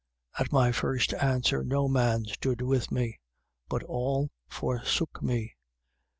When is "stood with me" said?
2.25-3.19